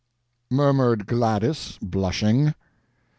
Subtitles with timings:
[0.49, 2.55] "...murmured Gladys, blushing."